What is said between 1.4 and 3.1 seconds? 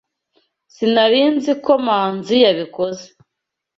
ko Manzi yabikoze.